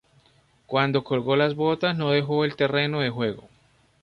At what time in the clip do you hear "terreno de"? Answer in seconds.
2.55-3.11